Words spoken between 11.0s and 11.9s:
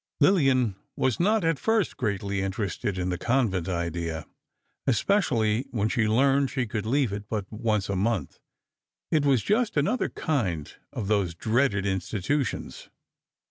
those dreaded